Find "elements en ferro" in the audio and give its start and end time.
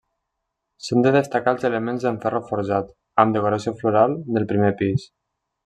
1.69-2.41